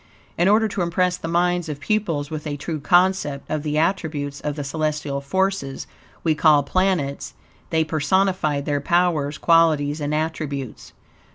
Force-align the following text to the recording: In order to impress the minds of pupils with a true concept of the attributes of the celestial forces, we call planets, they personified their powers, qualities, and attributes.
In 0.35 0.47
order 0.47 0.67
to 0.67 0.81
impress 0.81 1.15
the 1.15 1.27
minds 1.27 1.69
of 1.69 1.79
pupils 1.79 2.31
with 2.31 2.47
a 2.47 2.57
true 2.57 2.79
concept 2.79 3.47
of 3.51 3.61
the 3.61 3.77
attributes 3.77 4.41
of 4.41 4.55
the 4.55 4.63
celestial 4.63 5.21
forces, 5.21 5.85
we 6.23 6.33
call 6.33 6.63
planets, 6.63 7.35
they 7.69 7.83
personified 7.83 8.65
their 8.65 8.81
powers, 8.81 9.37
qualities, 9.37 10.01
and 10.01 10.11
attributes. 10.15 10.93